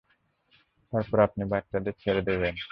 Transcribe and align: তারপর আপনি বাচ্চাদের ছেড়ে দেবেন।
তারপর 0.93 1.17
আপনি 1.19 1.43
বাচ্চাদের 1.45 1.95
ছেড়ে 1.99 2.21
দেবেন। 2.21 2.55